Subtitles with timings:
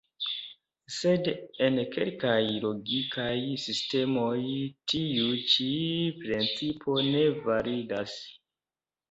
[0.93, 1.27] Sed
[1.65, 4.33] en kelkaj logikaj sistemoj
[4.95, 5.69] tiu ĉi
[6.25, 8.19] principo ne validas.